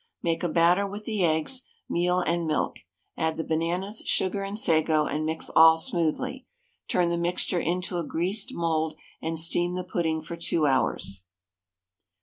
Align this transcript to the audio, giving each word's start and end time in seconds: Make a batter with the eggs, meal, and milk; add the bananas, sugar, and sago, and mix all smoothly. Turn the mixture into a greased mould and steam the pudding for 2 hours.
Make 0.23 0.41
a 0.41 0.49
batter 0.49 0.87
with 0.87 1.05
the 1.05 1.23
eggs, 1.23 1.61
meal, 1.87 2.21
and 2.21 2.47
milk; 2.47 2.77
add 3.15 3.37
the 3.37 3.43
bananas, 3.43 4.01
sugar, 4.07 4.41
and 4.41 4.57
sago, 4.57 5.05
and 5.05 5.27
mix 5.27 5.51
all 5.55 5.77
smoothly. 5.77 6.47
Turn 6.87 7.09
the 7.09 7.19
mixture 7.19 7.59
into 7.59 7.99
a 7.99 8.03
greased 8.03 8.51
mould 8.51 8.95
and 9.21 9.37
steam 9.37 9.75
the 9.75 9.83
pudding 9.83 10.19
for 10.19 10.35
2 10.35 10.65
hours. 10.65 11.25